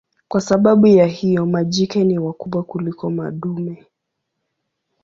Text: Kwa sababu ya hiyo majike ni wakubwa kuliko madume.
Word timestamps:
Kwa 0.27 0.41
sababu 0.41 0.87
ya 0.87 1.05
hiyo 1.05 1.45
majike 1.45 2.03
ni 2.03 2.19
wakubwa 2.19 2.63
kuliko 2.63 3.09
madume. 3.09 3.85